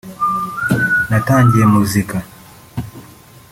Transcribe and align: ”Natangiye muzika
”Natangiye 1.09 1.65
muzika 1.73 2.17